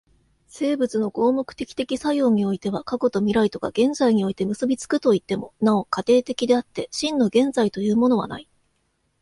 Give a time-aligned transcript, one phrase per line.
[0.47, 8.49] 生物の合目的的作用においては過去と未来とが現在において結び付くといっても、なお過程的であって、真の現在というものはない。